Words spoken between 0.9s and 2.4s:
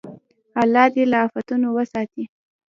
دې له افتونو وساتي.